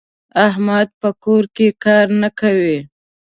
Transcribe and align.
احمد 0.47 0.87
په 1.01 1.09
کور 1.23 1.43
کې 1.55 1.67
کار 1.83 2.05
نه 2.21 2.29
کوي. 2.39 2.79